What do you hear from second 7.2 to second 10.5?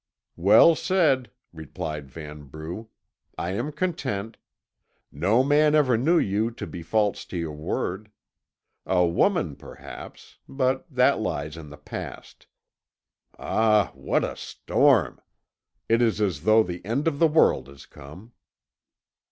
to your word. A woman perhaps